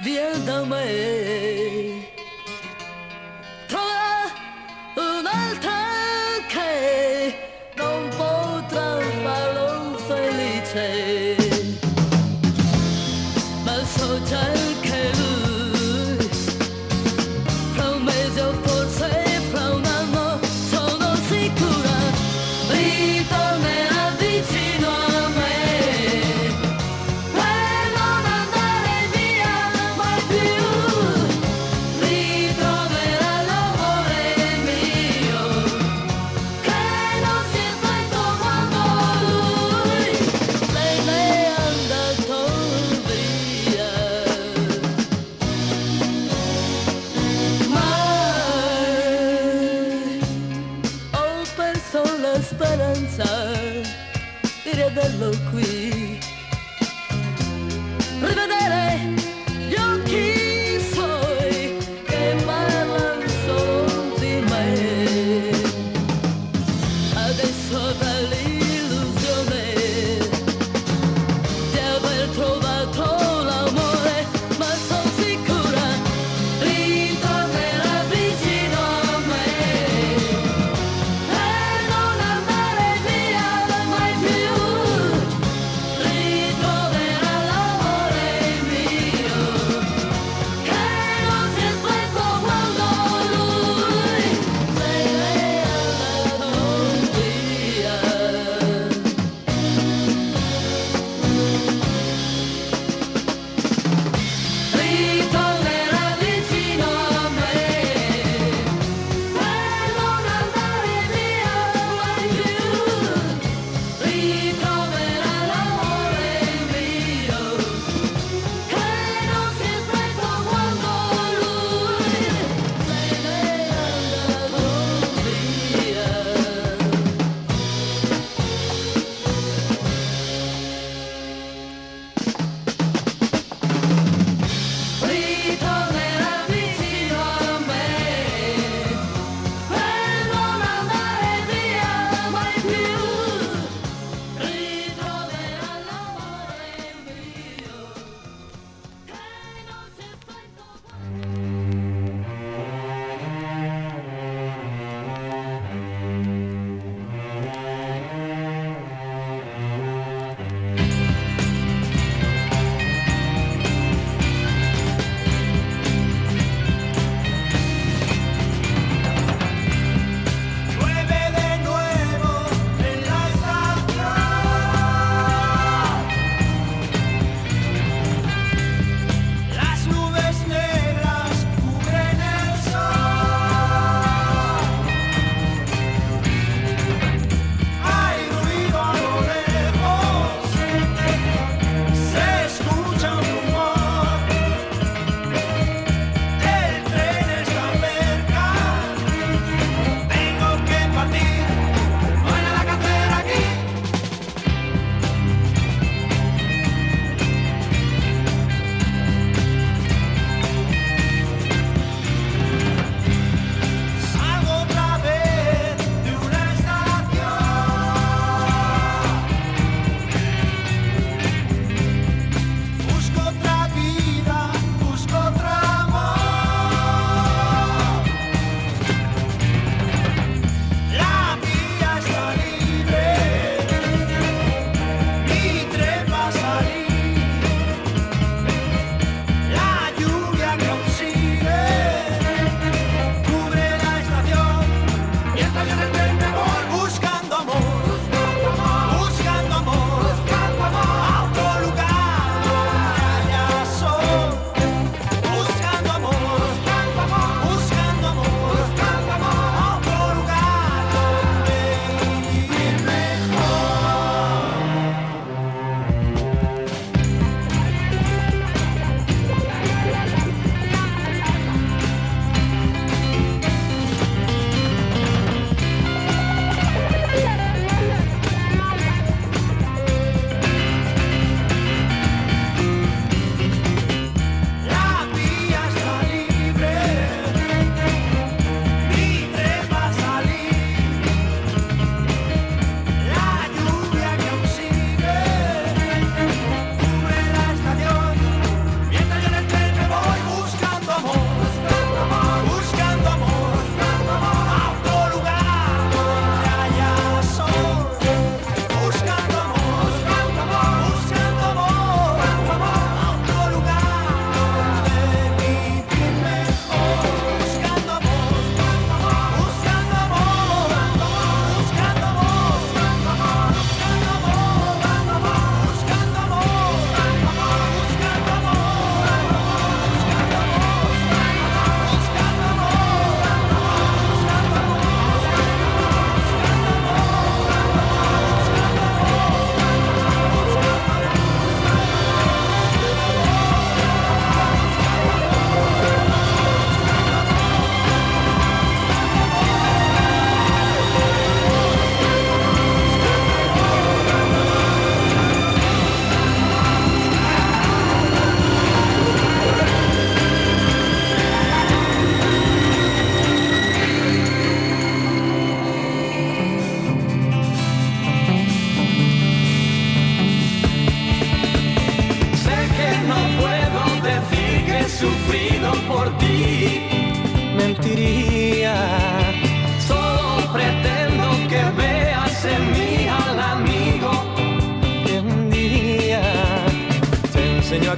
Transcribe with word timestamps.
viens 0.00 0.38
mais. 0.66 1.67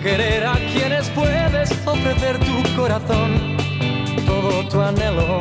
Querer 0.01 0.47
a 0.47 0.55
quienes 0.73 1.09
puedes 1.11 1.71
ofrecer 1.87 2.39
tu 2.39 2.77
corazón, 2.77 3.57
todo 4.27 4.67
tu 4.69 4.81
anhelo. 4.81 5.41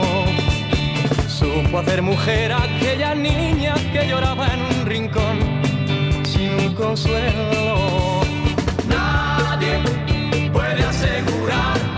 Supo 1.27 1.79
hacer 1.79 2.01
mujer 2.01 2.51
a 2.51 2.63
aquella 2.63 3.15
niña 3.15 3.75
que 3.93 4.07
lloraba 4.07 4.47
en 4.53 4.61
un 4.61 4.85
rincón 4.85 5.39
sin 6.25 6.73
consuelo. 6.75 8.21
Nadie 8.87 9.79
puede 10.51 10.83
asegurar 10.83 11.88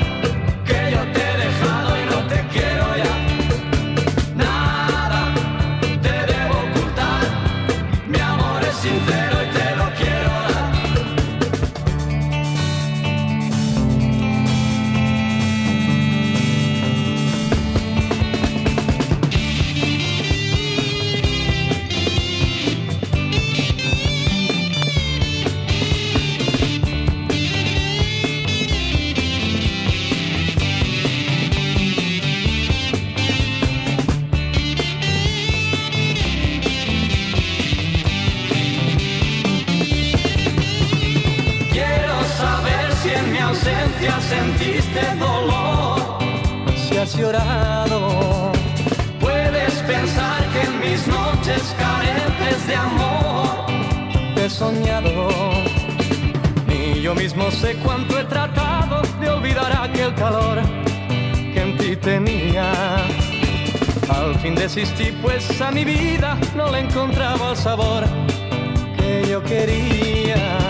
soñado. 54.52 55.30
Ni 56.68 57.02
yo 57.02 57.16
mismo 57.16 57.50
sé 57.52 57.76
cuánto 57.84 58.20
he 58.20 58.26
tratado 58.26 59.02
de 59.20 59.30
olvidar 59.30 59.72
aquel 59.72 60.14
calor 60.16 60.60
que 61.54 61.62
en 61.62 61.78
ti 61.78 61.96
tenía. 61.96 62.72
Al 64.10 64.36
fin 64.42 64.56
desistí, 64.56 65.12
pues 65.22 65.62
a 65.62 65.72
mi 65.72 65.86
vida 65.86 66.38
no 66.56 66.70
le 66.70 66.80
encontraba 66.80 67.52
el 67.52 67.58
sabor 67.58 68.04
que 68.98 69.26
yo 69.30 69.42
quería. 69.42 70.61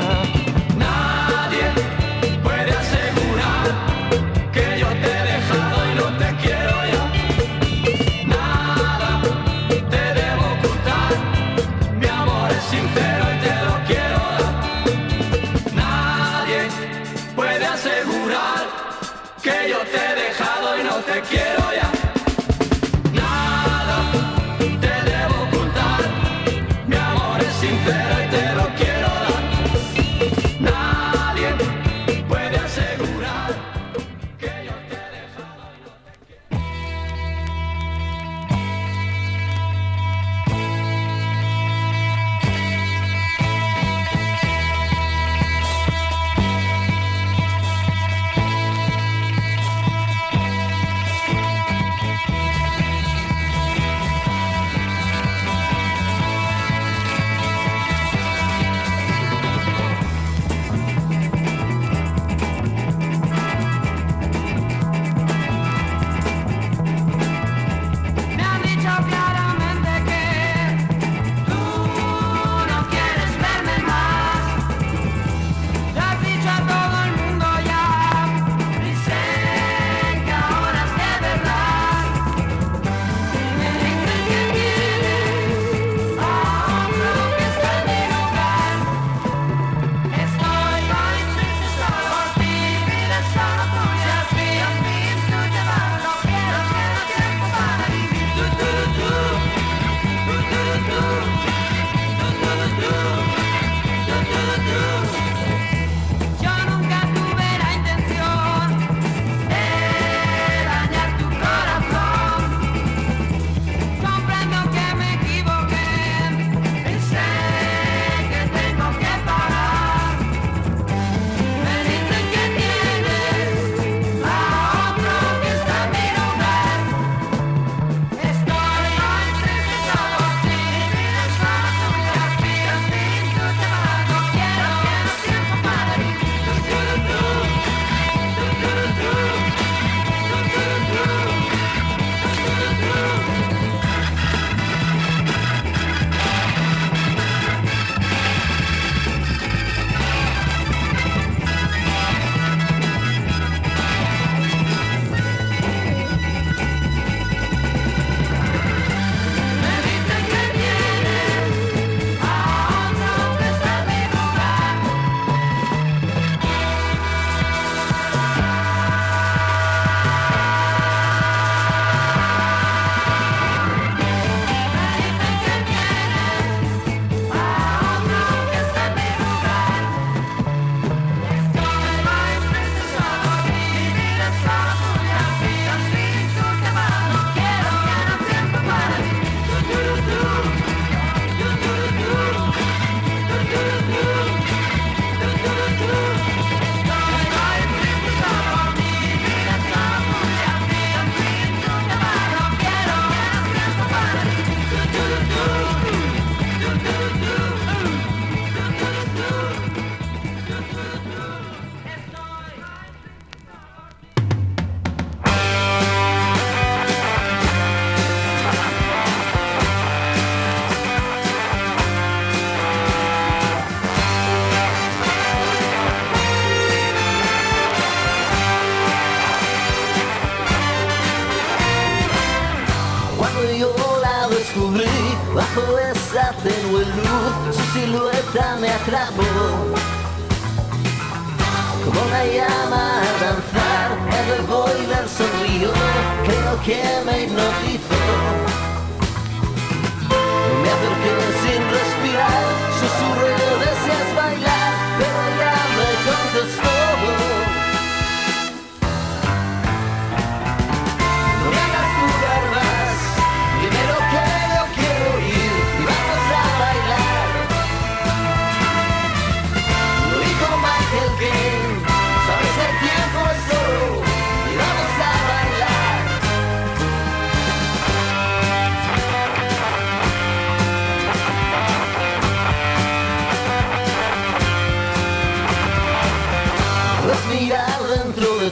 El 288.42 288.50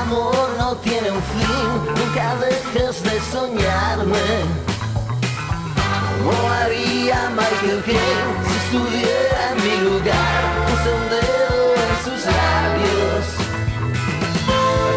amor 0.00 0.48
no 0.56 0.74
tiene 0.76 1.10
un 1.10 1.22
fin, 1.22 1.94
nunca 1.94 2.36
dejes 2.36 3.02
de 3.02 3.20
soñarme. 3.30 4.28
No 6.24 6.32
haría 6.54 7.28
Michael 7.36 7.82
Caine 7.84 8.32
si 8.46 8.54
estuviera 8.56 9.40
en 9.50 9.56
mi 9.62 9.76
lugar. 9.90 10.40
Puse 10.68 10.88
un 10.94 11.04
dedo 11.10 11.64
en 11.84 11.92
sus 12.02 12.20
labios 12.32 13.24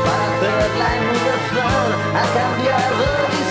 para 0.06 0.24
hacerla 0.32 0.88
inmutación 0.96 1.88
a 2.16 2.24
cambiar 2.32 2.90
de 2.96 3.12
visión. 3.28 3.51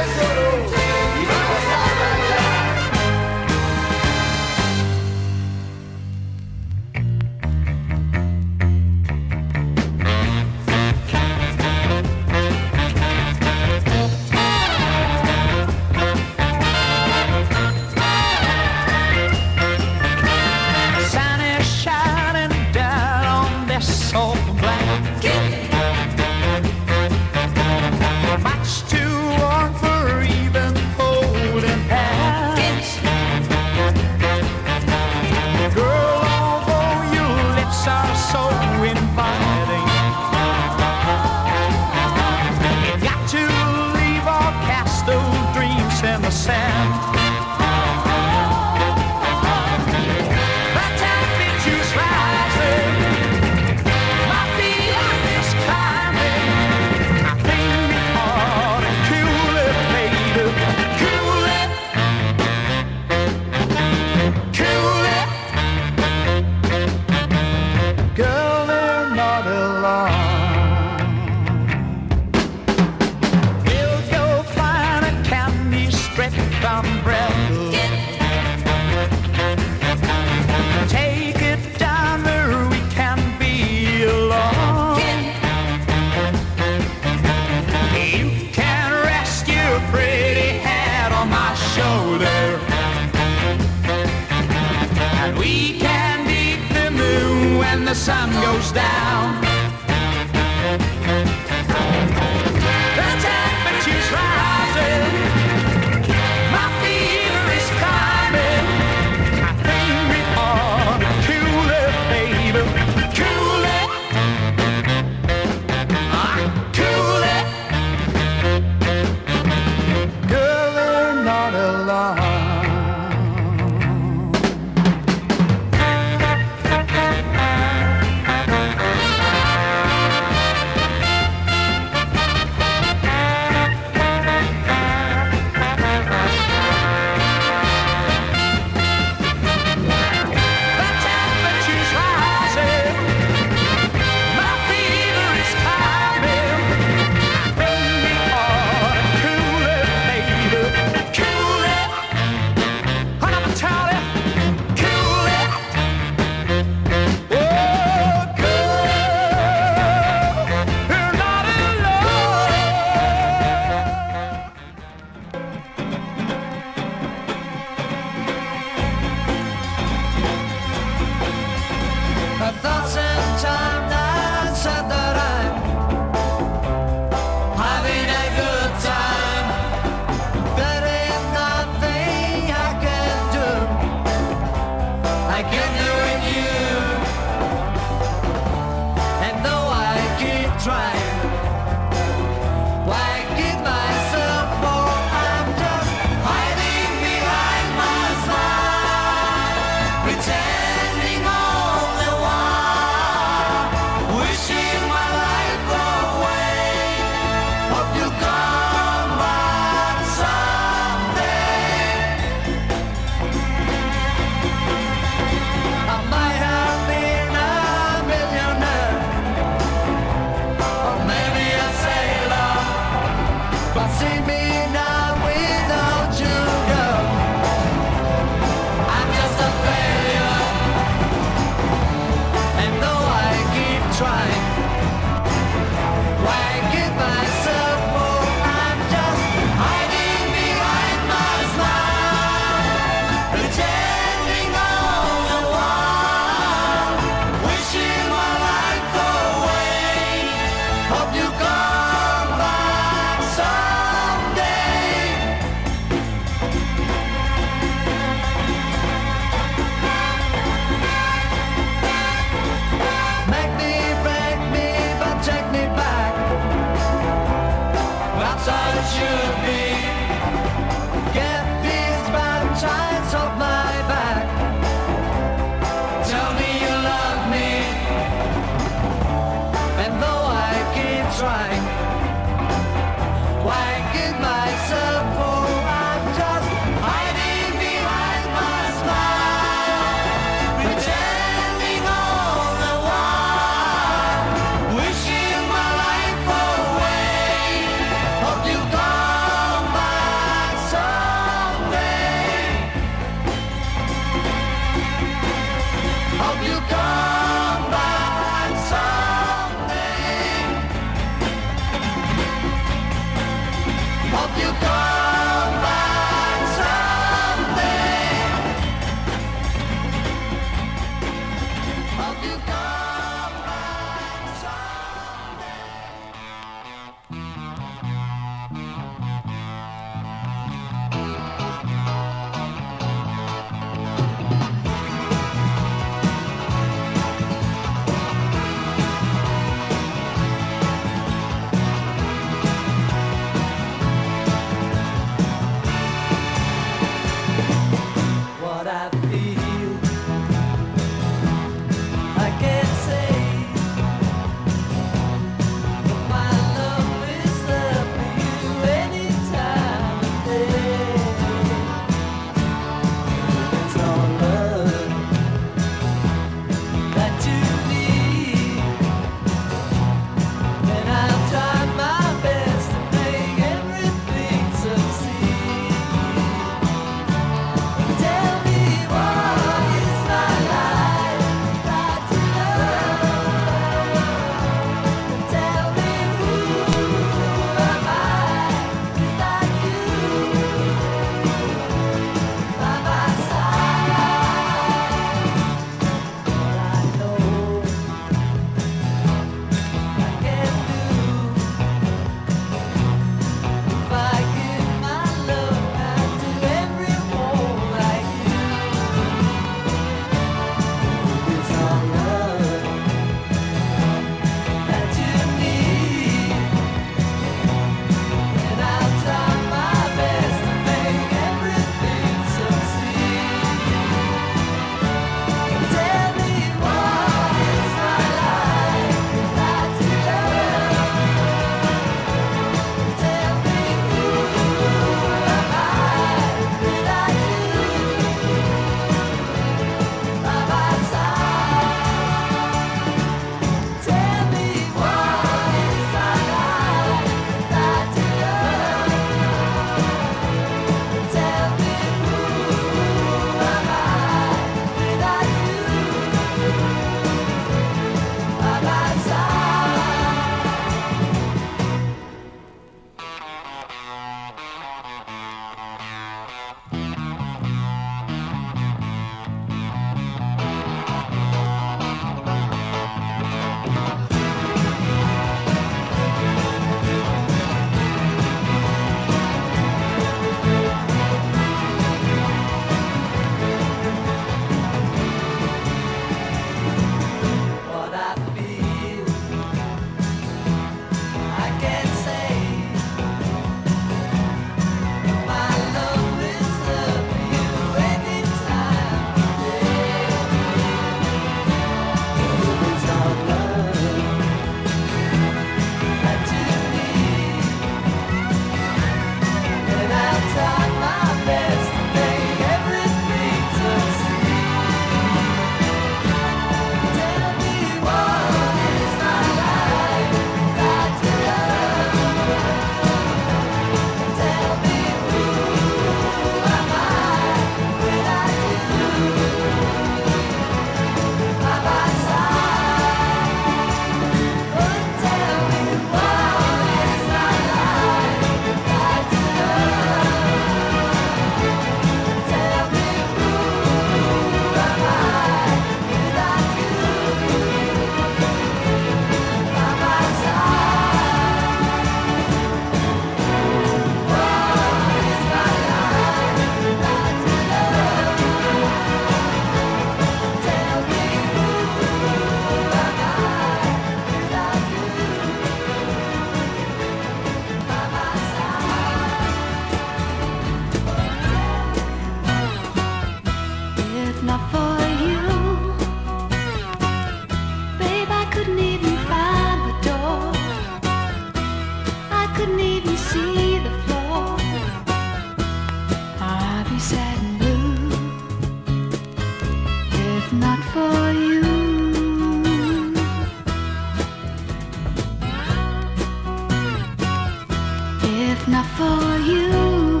if 598.38 598.48
not 598.48 598.66
for 598.78 599.18
you. 599.30 600.00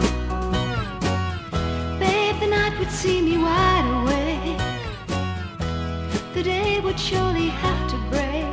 Babe, 1.98 2.36
the 2.40 2.46
night 2.46 2.74
would 2.78 2.90
see 2.90 3.20
me 3.20 3.36
wide 3.38 3.86
awake. 3.96 4.60
The 6.34 6.42
day 6.42 6.80
would 6.80 6.98
surely 6.98 7.48
have 7.64 7.82
to 7.92 7.96
break. 8.10 8.46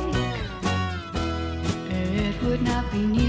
It 1.90 2.36
would 2.42 2.62
not 2.62 2.84
be 2.92 2.98
new. 2.98 3.25